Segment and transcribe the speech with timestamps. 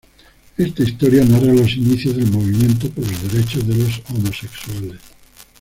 [0.57, 4.99] Esta historia narra los inicios del movimiento por los derechos de los homosexuales.